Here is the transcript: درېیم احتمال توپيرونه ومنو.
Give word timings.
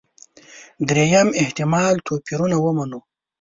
درېیم 0.87 1.27
احتمال 1.41 1.95
توپيرونه 2.07 2.57
ومنو. 2.59 2.99